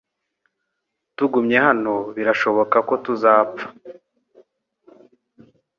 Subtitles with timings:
[1.15, 3.65] Tugumye hano, birashoboka ko tuzapfa.